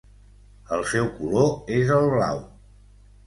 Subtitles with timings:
[0.77, 1.51] El seu color
[1.81, 2.43] és el blau.